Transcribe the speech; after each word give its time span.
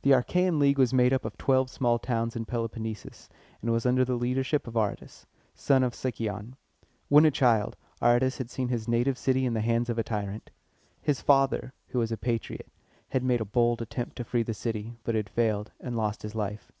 The 0.00 0.12
Achæan 0.12 0.58
League 0.58 0.78
was 0.78 0.94
made 0.94 1.12
up 1.12 1.26
of 1.26 1.36
twelve 1.36 1.68
small 1.68 1.98
towns 1.98 2.34
in 2.34 2.40
the 2.40 2.46
Peloponnesus, 2.46 3.28
and 3.60 3.70
was 3.70 3.84
under 3.84 4.02
the 4.02 4.14
leadership 4.16 4.66
of 4.66 4.76
A 4.76 4.78
ra´tus, 4.78 5.26
a 5.68 5.72
native 5.74 5.86
of 5.88 5.92
Sic´y 5.92 6.32
on. 6.32 6.56
When 7.10 7.26
a 7.26 7.30
child, 7.30 7.76
Aratus 8.00 8.38
had 8.38 8.48
seen 8.48 8.68
his 8.68 8.88
native 8.88 9.18
city 9.18 9.44
in 9.44 9.52
the 9.52 9.60
hands 9.60 9.90
of 9.90 9.98
a 9.98 10.02
tyrant. 10.02 10.48
His 11.02 11.20
father, 11.20 11.74
who 11.88 11.98
was 11.98 12.10
a 12.10 12.16
patriot, 12.16 12.70
had 13.10 13.22
made 13.22 13.42
a 13.42 13.44
bold 13.44 13.82
attempt 13.82 14.16
to 14.16 14.24
free 14.24 14.42
the 14.42 14.54
city, 14.54 14.96
but 15.04 15.14
had 15.14 15.28
failed, 15.28 15.70
and 15.80 15.94
lost 15.98 16.22
his 16.22 16.34
life. 16.34 16.72